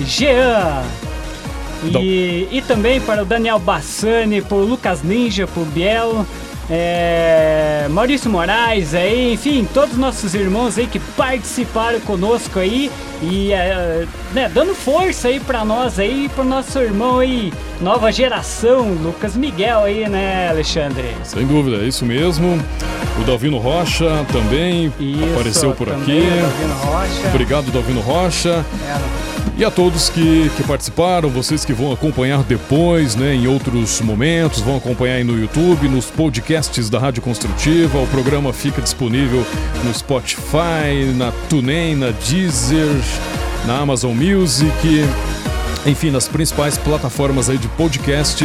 Jean. 0.00 0.82
E, 1.82 2.46
e 2.52 2.62
também 2.62 3.00
para 3.00 3.22
o 3.22 3.24
Daniel 3.24 3.58
Bassani, 3.58 4.42
pro 4.42 4.58
Lucas 4.58 5.02
Ninja, 5.02 5.46
pro 5.46 5.64
Biel, 5.64 6.26
é, 6.70 7.86
Maurício 7.90 8.30
Moraes 8.30 8.94
aí, 8.94 9.32
enfim, 9.32 9.66
todos 9.74 9.92
os 9.92 9.98
nossos 9.98 10.34
irmãos 10.34 10.78
aí 10.78 10.86
que 10.86 11.00
participaram 11.00 11.98
conosco 12.00 12.60
aí 12.60 12.90
e 13.20 13.52
é, 13.52 14.06
né, 14.32 14.48
dando 14.48 14.74
força 14.74 15.28
aí 15.28 15.40
pra 15.40 15.64
nós 15.64 15.98
aí, 15.98 16.30
pro 16.34 16.44
nosso 16.44 16.78
irmão 16.78 17.18
aí, 17.18 17.52
nova 17.80 18.12
geração, 18.12 18.92
Lucas 19.02 19.36
Miguel 19.36 19.80
aí, 19.84 20.08
né, 20.08 20.48
Alexandre? 20.48 21.14
Sem 21.24 21.46
dúvida, 21.46 21.82
é 21.82 21.88
isso 21.88 22.06
mesmo. 22.06 22.58
O 23.20 23.24
Dalvino 23.24 23.58
Rocha 23.58 24.24
também 24.32 24.92
Isso, 24.98 25.24
apareceu 25.34 25.72
por 25.72 25.88
também 25.88 26.02
aqui. 26.02 26.28
o 26.28 26.40
Dalvino. 26.40 27.28
Obrigado, 27.28 27.70
Dalvino 27.72 28.00
Rocha. 28.00 28.64
É, 28.86 29.19
E 29.60 29.64
a 29.64 29.70
todos 29.70 30.08
que, 30.08 30.50
que 30.56 30.62
participaram, 30.62 31.28
vocês 31.28 31.66
que 31.66 31.74
vão 31.74 31.92
acompanhar 31.92 32.42
depois, 32.42 33.14
né, 33.14 33.34
em 33.34 33.46
outros 33.46 34.00
momentos, 34.00 34.60
vão 34.60 34.78
acompanhar 34.78 35.16
aí 35.16 35.22
no 35.22 35.38
YouTube, 35.38 35.86
nos 35.86 36.06
podcasts 36.06 36.88
da 36.88 36.98
Rádio 36.98 37.22
Construtiva. 37.22 37.98
O 37.98 38.06
programa 38.06 38.54
fica 38.54 38.80
disponível 38.80 39.44
no 39.84 39.92
Spotify, 39.92 41.12
na 41.14 41.30
TuneIn, 41.50 41.96
na 41.96 42.10
Deezer, 42.10 42.88
na 43.66 43.80
Amazon 43.80 44.14
Music. 44.14 44.72
Enfim, 45.84 46.10
nas 46.10 46.26
principais 46.26 46.78
plataformas 46.78 47.50
aí 47.50 47.58
de 47.58 47.68
podcast, 47.68 48.42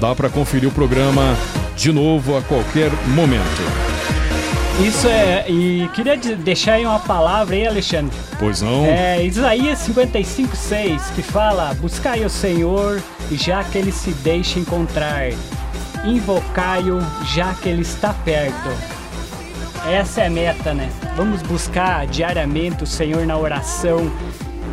dá 0.00 0.14
para 0.14 0.28
conferir 0.28 0.68
o 0.68 0.72
programa 0.72 1.36
de 1.76 1.90
novo 1.90 2.36
a 2.36 2.42
qualquer 2.42 2.92
momento. 3.08 4.01
Isso 4.86 5.06
é, 5.06 5.44
e 5.48 5.88
queria 5.94 6.16
de- 6.16 6.34
deixar 6.34 6.74
aí 6.74 6.84
uma 6.86 6.98
palavra 6.98 7.54
aí, 7.54 7.66
Alexandre. 7.66 8.16
Pois 8.38 8.60
não? 8.62 8.84
É 8.86 9.24
Isaías 9.24 9.78
55,6 9.80 11.10
que 11.14 11.22
fala: 11.22 11.72
Buscai 11.74 12.24
o 12.24 12.30
Senhor, 12.30 13.00
já 13.30 13.62
que 13.62 13.78
ele 13.78 13.92
se 13.92 14.10
deixa 14.10 14.58
encontrar, 14.58 15.30
invocai-o, 16.04 16.98
já 17.34 17.54
que 17.54 17.68
ele 17.68 17.82
está 17.82 18.12
perto. 18.12 18.70
Essa 19.88 20.22
é 20.22 20.26
a 20.26 20.30
meta, 20.30 20.74
né? 20.74 20.88
Vamos 21.16 21.42
buscar 21.42 22.06
diariamente 22.06 22.82
o 22.84 22.86
Senhor 22.86 23.26
na 23.26 23.36
oração, 23.36 24.10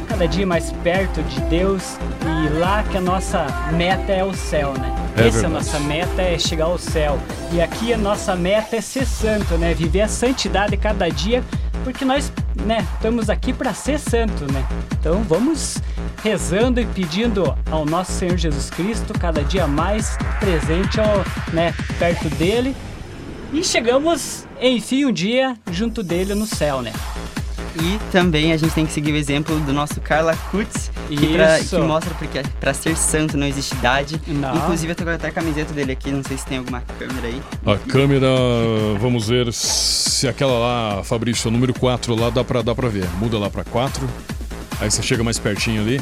cada 0.09 0.27
dia 0.27 0.45
mais 0.45 0.71
perto 0.83 1.21
de 1.23 1.39
Deus 1.41 1.97
e 2.25 2.59
lá 2.59 2.83
que 2.83 2.97
a 2.97 3.01
nossa 3.01 3.45
meta 3.71 4.11
é 4.11 4.23
o 4.23 4.33
céu, 4.33 4.73
né? 4.73 4.95
É 5.15 5.27
Essa 5.27 5.43
é 5.43 5.45
a 5.45 5.49
nossa 5.49 5.79
meta 5.79 6.21
é 6.21 6.37
chegar 6.37 6.65
ao 6.65 6.77
céu. 6.77 7.19
E 7.51 7.61
aqui 7.61 7.93
a 7.93 7.97
nossa 7.97 8.35
meta 8.35 8.75
é 8.75 8.81
ser 8.81 9.05
santo, 9.05 9.55
né? 9.57 9.73
Viver 9.73 10.01
a 10.01 10.07
santidade 10.07 10.75
cada 10.77 11.07
dia, 11.09 11.43
porque 11.83 12.03
nós, 12.03 12.31
né, 12.65 12.85
estamos 12.95 13.29
aqui 13.29 13.53
para 13.53 13.73
ser 13.73 13.99
santo, 13.99 14.51
né? 14.51 14.65
Então 14.99 15.23
vamos 15.23 15.77
rezando 16.23 16.81
e 16.81 16.85
pedindo 16.85 17.55
ao 17.69 17.85
nosso 17.85 18.11
Senhor 18.11 18.35
Jesus 18.35 18.69
Cristo 18.69 19.13
cada 19.17 19.43
dia 19.43 19.67
mais 19.67 20.17
presente, 20.39 20.99
ao, 20.99 21.23
né, 21.53 21.73
perto 21.97 22.29
dele. 22.29 22.75
E 23.53 23.63
chegamos, 23.63 24.45
enfim, 24.61 25.05
um 25.05 25.11
dia 25.11 25.55
junto 25.71 26.03
dele 26.03 26.35
no 26.35 26.45
céu, 26.45 26.81
né? 26.81 26.93
E 27.81 27.99
também 28.11 28.51
a 28.51 28.57
gente 28.57 28.73
tem 28.73 28.85
que 28.85 28.91
seguir 28.91 29.11
o 29.11 29.15
exemplo 29.15 29.57
do 29.61 29.71
nosso 29.73 29.99
Carla 30.01 30.35
Kutz, 30.51 30.91
que, 31.07 31.15
pra- 31.33 31.59
que 31.59 31.77
mostra 31.77 32.13
porque 32.15 32.41
pra 32.59 32.73
ser 32.73 32.95
santo 32.97 33.37
não 33.37 33.47
existe 33.47 33.73
idade. 33.75 34.21
Não. 34.27 34.55
Inclusive 34.55 34.91
eu 34.91 34.95
tô 34.95 35.03
com 35.03 35.09
até 35.11 35.27
a 35.27 35.31
camiseta 35.31 35.73
dele 35.73 35.91
aqui, 35.93 36.11
não 36.11 36.23
sei 36.23 36.37
se 36.37 36.45
tem 36.45 36.57
alguma 36.57 36.81
câmera 36.99 37.27
aí. 37.27 37.41
A 37.65 37.77
câmera, 37.77 38.27
vamos 38.99 39.27
ver 39.29 39.51
se 39.53 40.27
aquela 40.27 40.57
lá, 40.59 41.03
Fabrício, 41.03 41.49
número 41.49 41.73
4 41.73 42.15
lá 42.15 42.29
dá 42.29 42.43
pra, 42.43 42.61
dá 42.61 42.75
pra 42.75 42.89
ver. 42.89 43.07
Muda 43.17 43.37
lá 43.39 43.49
pra 43.49 43.63
4. 43.63 44.07
Aí 44.81 44.89
você 44.91 45.01
chega 45.01 45.23
mais 45.23 45.39
pertinho 45.39 45.81
ali. 45.81 46.01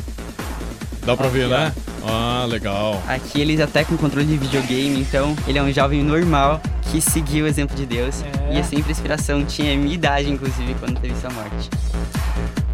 Dá 1.08 1.16
pra 1.16 1.30
ver, 1.30 1.48
né? 1.48 1.72
Ah, 2.06 2.46
legal. 2.50 3.02
Aqui 3.08 3.40
eles 3.40 3.62
até 3.62 3.84
com 3.86 3.96
controle 3.96 4.26
de 4.28 4.36
videogame, 4.36 5.00
então 5.00 5.34
ele 5.48 5.58
é 5.58 5.64
um 5.64 5.72
jovem 5.72 6.04
normal 6.04 6.62
que 6.92 7.00
seguiu 7.00 7.46
o 7.46 7.48
exemplo 7.48 7.76
de 7.78 7.86
Deus. 7.86 8.22
É. 8.50 8.56
E 8.56 8.58
é 8.60 8.64
sempre 8.64 8.92
inspiração, 8.92 9.46
tinha 9.46 9.74
minha 9.78 9.94
idade, 9.96 10.30
inclusive, 10.30 10.76
quando 10.82 11.00
teve 11.00 11.16
sua 11.22 11.30
morte. 11.30 11.70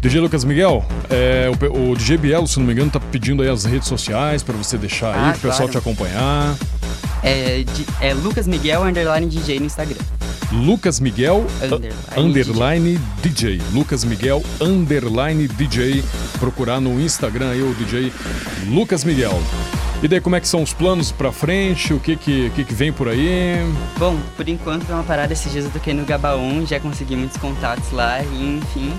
DJ 0.00 0.20
Lucas 0.20 0.42
Miguel, 0.44 0.84
é, 1.08 1.48
o, 1.48 1.92
o 1.92 1.96
DJ 1.96 2.16
Bielo, 2.16 2.46
se 2.48 2.58
não 2.58 2.66
me 2.66 2.72
engano, 2.72 2.90
tá 2.90 2.98
pedindo 2.98 3.40
aí 3.40 3.48
as 3.48 3.64
redes 3.64 3.86
sociais 3.86 4.42
pra 4.42 4.54
você 4.56 4.76
deixar 4.76 5.14
aí, 5.14 5.20
Ah, 5.30 5.32
pro 5.32 5.48
pessoal 5.48 5.68
claro. 5.68 5.70
te 5.70 5.78
acompanhar. 5.78 6.56
É, 7.22 7.62
de- 7.62 7.86
é 8.00 8.12
Lucas 8.14 8.48
Miguel 8.48 8.82
underline 8.82 9.26
DJ 9.28 9.60
no 9.60 9.66
Instagram. 9.66 9.96
Lucas 10.52 11.00
Miguel 11.00 11.44
Underline 11.62 11.94
underline 12.16 13.00
DJ. 13.22 13.60
Lucas 13.72 14.04
Miguel 14.04 14.42
underline 14.60 15.48
DJ. 15.48 16.02
Procurar 16.38 16.80
no 16.80 17.00
Instagram 17.00 17.50
aí 17.50 17.62
o 17.62 17.74
DJ 17.74 18.12
Lucas 18.68 19.04
Miguel. 19.04 19.40
E 20.02 20.08
daí 20.08 20.20
como 20.20 20.36
é 20.36 20.40
que 20.40 20.46
são 20.46 20.62
os 20.62 20.72
planos 20.72 21.10
pra 21.10 21.32
frente? 21.32 21.94
O 21.94 22.00
que 22.00 22.14
que, 22.16 22.50
que, 22.50 22.64
que 22.64 22.74
vem 22.74 22.92
por 22.92 23.08
aí? 23.08 23.56
Bom, 23.98 24.18
por 24.36 24.46
enquanto 24.48 24.84
deu 24.84 24.96
uma 24.96 25.04
parada 25.04 25.32
esses 25.32 25.50
dias 25.50 25.64
eu 25.64 25.70
toquei 25.70 25.94
no 25.94 26.04
Gabaon, 26.04 26.66
já 26.66 26.78
consegui 26.78 27.16
muitos 27.16 27.38
contatos 27.38 27.90
lá, 27.90 28.20
e 28.22 28.58
enfim. 28.58 28.92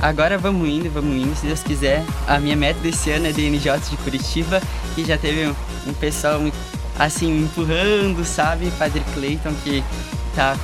Agora 0.00 0.38
vamos 0.38 0.68
indo, 0.68 0.88
vamos 0.90 1.16
indo, 1.16 1.34
se 1.34 1.46
Deus 1.46 1.62
quiser. 1.62 2.04
A 2.28 2.38
minha 2.38 2.54
meta 2.54 2.78
desse 2.80 3.10
ano 3.10 3.26
é 3.26 3.32
DNJ 3.32 3.80
de 3.90 3.96
Curitiba, 3.96 4.62
que 4.94 5.04
já 5.04 5.18
teve 5.18 5.52
um 5.86 5.92
pessoal 5.94 6.40
assim 6.98 7.32
me 7.32 7.44
empurrando, 7.44 8.24
sabe? 8.24 8.70
Padre 8.78 9.02
Clayton 9.14 9.52
que 9.62 9.82
tá, 10.34 10.56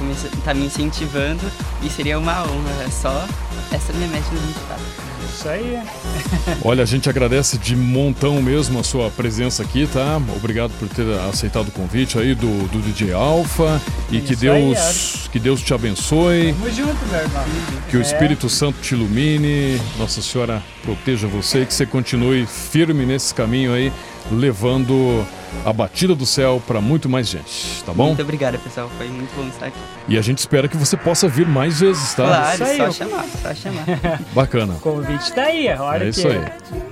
tá 0.45 0.55
me 0.55 0.66
incentivando 0.66 1.41
e 1.83 1.89
seria 1.91 2.18
uma 2.18 2.43
honra. 2.43 2.85
É 2.87 2.91
só 2.91 3.26
essa 3.72 3.93
minha 3.93 4.09
meta 4.09 4.26
no 4.33 4.41
24. 4.41 4.85
Isso 5.33 5.49
aí. 5.49 5.78
Olha, 6.64 6.83
a 6.83 6.87
gente 6.87 7.09
agradece 7.09 7.57
de 7.57 7.76
montão 7.76 8.43
mesmo 8.43 8.81
a 8.81 8.83
sua 8.83 9.11
presença 9.11 9.62
aqui, 9.62 9.87
tá? 9.87 10.20
Obrigado 10.37 10.72
por 10.78 10.89
ter 10.89 11.07
aceitado 11.28 11.68
o 11.68 11.70
convite 11.70 12.18
aí 12.18 12.35
do, 12.35 12.68
do 12.68 12.81
DJ 12.81 13.12
Alfa 13.12 13.81
e 14.11 14.20
que 14.20 14.33
Isso 14.35 14.51
aí, 14.51 14.74
Deus, 14.74 15.28
que 15.31 15.39
Deus 15.39 15.62
te 15.62 15.72
abençoe. 15.72 16.53
Tamo 16.53 16.70
junto, 16.74 17.07
meu 17.07 17.20
irmão. 17.20 17.45
Que 17.89 17.97
o 17.97 18.01
É. 18.01 18.03
Espírito 18.03 18.49
Santo 18.49 18.81
te 18.83 18.95
ilumine, 18.95 19.81
Nossa 19.99 20.20
Senhora 20.20 20.62
proteja 20.83 21.28
você 21.28 21.62
e 21.62 21.66
que 21.66 21.74
você 21.74 21.87
continue 21.87 22.45
firme 22.47 23.07
nesse 23.07 23.33
caminho 23.33 23.72
aí, 23.72 23.93
levando 24.33 25.24
a 25.64 25.72
batida 25.72 26.14
do 26.14 26.24
céu 26.26 26.62
para 26.66 26.80
muito 26.80 27.09
mais 27.09 27.28
gente, 27.28 27.82
tá 27.84 27.92
bom? 27.92 28.07
Muito 28.09 28.22
obrigado, 28.22 28.59
pessoal. 28.59 28.90
Foi 28.96 29.09
muito 29.09 29.34
bom 29.36 29.46
estar 29.48 29.66
aqui. 29.66 29.78
E 30.09 30.16
a 30.18 30.22
gente 30.22 30.38
espera 30.38 30.66
que 30.68 30.76
você 30.76 30.96
possa 30.96 31.28
vir 31.28 31.46
mais 31.46 31.80
vezes, 31.80 32.14
tá? 32.14 32.24
Claro, 32.26 32.55
Isso 32.55 32.64
aí, 32.64 32.76
só 32.76 32.84
eu- 32.84 32.92
chamar, 32.92 33.24
só 33.42 33.55
chamar. 33.55 33.84
Bacana. 34.32 34.74
O 34.74 34.80
convite 34.80 35.32
tá 35.32 35.42
aí, 35.42 35.68
a 35.68 35.82
hora 35.82 36.05
É 36.05 36.09
isso 36.09 36.22
que 36.22 36.28
aí. 36.28 36.44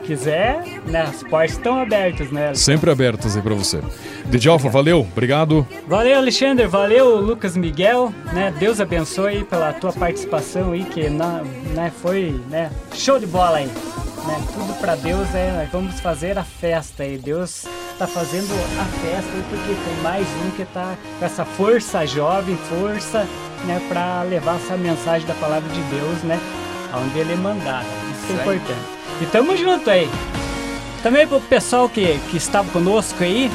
quiser, 0.06 0.62
né, 0.86 1.02
as 1.02 1.22
portas 1.22 1.52
estão 1.52 1.78
abertas, 1.80 2.30
né? 2.30 2.54
Sempre 2.54 2.90
abertas 2.90 3.36
aí 3.36 3.42
para 3.42 3.54
você. 3.54 3.80
DJ 4.26 4.50
Alfa, 4.50 4.68
valeu, 4.68 5.00
obrigado. 5.00 5.66
Valeu, 5.86 6.18
Alexandre, 6.18 6.66
valeu, 6.66 7.16
Lucas 7.20 7.56
Miguel, 7.56 8.12
né? 8.32 8.52
Deus 8.58 8.80
abençoe 8.80 9.38
aí 9.38 9.44
pela 9.44 9.72
tua 9.72 9.92
participação 9.92 10.72
aí, 10.72 10.84
que 10.84 11.08
na, 11.08 11.42
né, 11.74 11.90
foi, 12.02 12.40
né, 12.50 12.70
show 12.94 13.18
de 13.18 13.26
bola 13.26 13.58
aí, 13.58 13.66
né? 13.66 14.42
Tudo 14.54 14.74
pra 14.80 14.94
Deus 14.96 15.34
é, 15.34 15.52
nós 15.52 15.70
vamos 15.72 16.00
fazer 16.00 16.38
a 16.38 16.44
festa 16.44 17.02
aí. 17.02 17.16
Deus 17.18 17.64
tá 17.98 18.06
fazendo 18.06 18.52
a 18.80 18.84
festa 18.84 19.32
porque 19.50 19.74
tem 19.74 20.02
mais 20.02 20.26
um 20.44 20.50
que 20.52 20.64
tá 20.66 20.94
com 21.18 21.24
essa 21.24 21.44
força 21.44 22.06
jovem, 22.06 22.56
força, 22.68 23.26
né, 23.64 23.82
pra 23.88 24.22
levar 24.22 24.56
essa 24.56 24.76
mensagem 24.76 25.26
da 25.26 25.34
palavra 25.34 25.68
de 25.68 25.82
Deus, 25.82 26.22
né, 26.22 26.38
aonde 26.92 27.18
ele 27.18 27.32
é 27.32 27.36
mandado. 27.36 27.86
Isso 28.12 28.32
é 28.32 28.34
aí. 28.34 28.40
importante. 28.40 28.80
E 29.20 29.26
tamo 29.26 29.56
junto 29.56 29.90
aí. 29.90 30.08
Também 31.02 31.26
pro 31.26 31.40
pessoal 31.40 31.88
que, 31.88 32.18
que 32.30 32.36
estava 32.36 32.70
conosco 32.70 33.22
aí, 33.22 33.50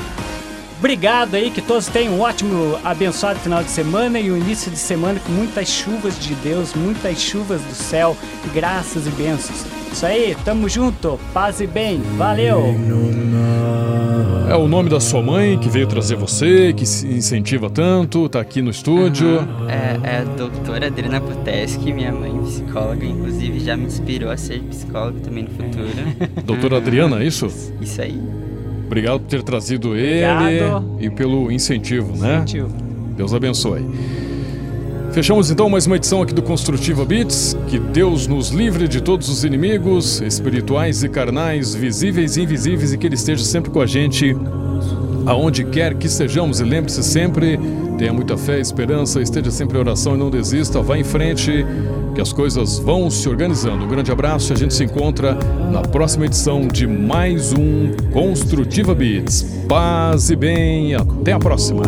Obrigado 0.79 1.35
aí, 1.35 1.49
que 1.49 1.61
todos 1.61 1.87
tenham 1.87 2.15
um 2.15 2.19
ótimo, 2.19 2.77
abençoado 2.83 3.39
final 3.39 3.63
de 3.63 3.69
semana 3.69 4.19
e 4.19 4.29
o 4.29 4.35
início 4.35 4.69
de 4.69 4.77
semana 4.77 5.17
com 5.17 5.31
muitas 5.31 5.69
chuvas 5.69 6.19
de 6.19 6.35
Deus, 6.35 6.73
muitas 6.73 7.21
chuvas 7.21 7.61
do 7.61 7.73
céu, 7.73 8.17
graças 8.53 9.07
e 9.07 9.09
bênçãos. 9.11 9.82
Isso 9.93 10.07
aí, 10.07 10.35
tamo 10.43 10.67
junto, 10.67 11.19
paz 11.31 11.61
e 11.61 11.67
bem, 11.67 12.01
valeu! 12.17 12.75
É 14.49 14.55
o 14.55 14.67
nome 14.67 14.89
da 14.89 14.99
sua 14.99 15.21
mãe 15.21 15.55
que 15.59 15.69
veio 15.69 15.85
trazer 15.85 16.15
você, 16.15 16.73
que 16.73 16.83
se 16.83 17.05
incentiva 17.07 17.69
tanto, 17.69 18.27
tá 18.27 18.41
aqui 18.41 18.59
no 18.59 18.71
estúdio. 18.71 19.47
É, 19.69 20.15
é 20.15 20.17
a 20.21 20.23
doutora 20.23 20.87
Adriana 20.87 21.21
Poteski, 21.21 21.93
minha 21.93 22.11
mãe 22.11 22.35
psicóloga, 22.41 23.05
inclusive 23.05 23.59
já 23.59 23.77
me 23.77 23.85
inspirou 23.85 24.31
a 24.31 24.35
ser 24.35 24.63
psicóloga 24.63 25.19
também 25.19 25.43
no 25.43 25.51
futuro. 25.51 25.87
Doutora 26.43 26.77
Adriana, 26.77 27.21
é 27.21 27.27
isso? 27.27 27.45
Isso 27.79 28.01
aí. 28.01 28.19
Obrigado 28.87 29.19
por 29.19 29.27
ter 29.27 29.43
trazido 29.43 29.95
ele 29.95 30.25
Obrigado. 30.25 30.97
e 30.99 31.09
pelo 31.11 31.51
incentivo, 31.51 32.17
né? 32.17 32.41
Tio. 32.47 32.67
Deus 33.15 33.31
abençoe. 33.31 33.85
Fechamos 35.13 35.51
então 35.51 35.69
mais 35.69 35.85
uma 35.85 35.95
edição 35.95 36.23
aqui 36.23 36.33
do 36.33 36.41
Construtiva 36.41 37.05
Beats. 37.05 37.55
Que 37.67 37.77
Deus 37.77 38.25
nos 38.25 38.49
livre 38.49 38.87
de 38.87 38.99
todos 38.99 39.29
os 39.29 39.43
inimigos, 39.43 40.19
espirituais 40.21 41.03
e 41.03 41.07
carnais, 41.07 41.75
visíveis 41.75 42.35
e 42.35 42.41
invisíveis, 42.41 42.93
e 42.93 42.97
que 42.97 43.05
Ele 43.05 43.13
esteja 43.13 43.43
sempre 43.43 43.69
com 43.69 43.79
a 43.79 43.85
gente, 43.85 44.35
aonde 45.27 45.65
quer 45.65 45.93
que 45.93 46.07
estejamos. 46.07 46.61
E 46.61 46.63
lembre-se 46.63 47.03
sempre, 47.03 47.59
tenha 47.99 48.11
muita 48.11 48.35
fé, 48.35 48.59
esperança, 48.59 49.21
esteja 49.21 49.51
sempre 49.51 49.77
em 49.77 49.81
oração 49.81 50.15
e 50.15 50.17
não 50.17 50.31
desista, 50.31 50.81
vá 50.81 50.97
em 50.97 51.03
frente, 51.03 51.63
que 52.15 52.19
as 52.19 52.33
coisas 52.33 52.79
vão 52.79 53.07
se 53.11 53.29
organizando. 53.29 53.85
Um 53.85 53.87
grande 53.87 54.11
abraço 54.11 54.51
e 54.51 54.53
a 54.55 54.57
gente 54.57 54.73
se 54.73 54.83
encontra 54.83 55.37
na 55.71 55.83
próxima 55.83 56.25
edição 56.25 56.67
de 56.67 56.87
mais 56.87 57.53
um 57.53 57.91
Construtiva 58.11 58.95
Beats. 58.95 59.43
Paz 59.69 60.31
e 60.31 60.35
bem, 60.35 60.95
até 60.95 61.33
a 61.33 61.39
próxima. 61.39 61.83